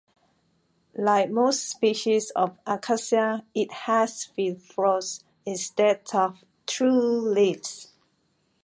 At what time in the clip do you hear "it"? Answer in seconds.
3.53-3.71